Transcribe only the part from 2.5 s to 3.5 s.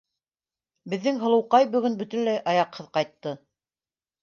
аяҡһыҙ ҡайтты.